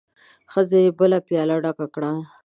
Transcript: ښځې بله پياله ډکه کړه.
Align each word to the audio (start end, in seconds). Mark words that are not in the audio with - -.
ښځې 0.53 0.81
بله 0.97 1.17
پياله 1.27 1.55
ډکه 1.63 1.87
کړه. 1.93 2.11